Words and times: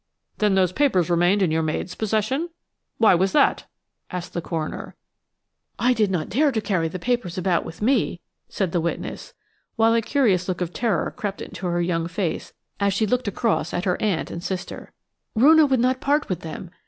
"Then 0.39 0.55
those 0.55 0.71
papers 0.71 1.11
remained 1.11 1.43
in 1.43 1.51
your 1.51 1.61
maid's 1.61 1.93
possession? 1.93 2.49
Why 2.97 3.13
was 3.13 3.33
that?" 3.33 3.67
asked 4.09 4.33
the 4.33 4.41
coroner. 4.41 4.95
"I 5.77 5.93
did 5.93 6.09
not 6.09 6.27
dare 6.29 6.51
to 6.53 6.59
carry 6.59 6.87
the 6.87 6.97
papers 6.97 7.37
about 7.37 7.63
with 7.65 7.83
me," 7.83 8.19
said 8.49 8.71
the 8.71 8.81
witness, 8.81 9.35
while 9.75 9.93
a 9.93 10.01
curious 10.01 10.47
look 10.47 10.59
of 10.59 10.73
terror 10.73 11.11
crept 11.15 11.39
into 11.39 11.67
her 11.67 11.79
young 11.83 12.07
face 12.07 12.51
as 12.79 12.95
she 12.95 13.05
looked 13.05 13.27
across 13.27 13.75
at 13.75 13.85
her 13.85 14.01
aunt 14.01 14.31
and 14.31 14.43
sister. 14.43 14.91
"Roonah 15.35 15.67
would 15.69 15.79
not 15.79 16.01
part 16.01 16.29
with 16.29 16.39
them. 16.39 16.71